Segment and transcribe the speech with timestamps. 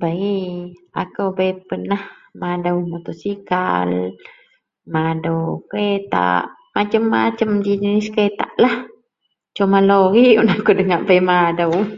[0.00, 0.20] bei,
[1.02, 2.02] akou bei pernah
[2.42, 3.88] madou motosikal,
[4.96, 6.26] madou kereta
[6.76, 8.76] macam-macam ji jenis keretalah,
[9.56, 11.88] cuma lori un akou da ngak bei madou heh